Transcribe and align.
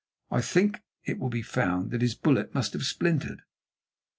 I 0.31 0.41
think 0.41 0.81
it 1.03 1.19
will 1.19 1.29
be 1.29 1.43
found 1.43 1.91
that 1.91 2.01
his 2.01 2.15
bullet 2.15 2.55
must 2.55 2.73
have 2.73 2.81
splintered." 2.85 3.43